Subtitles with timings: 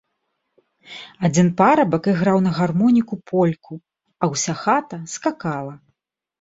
[1.29, 3.73] Адзін парабак іграў на гармоніку польку,
[4.21, 5.75] а ўся хата скакала.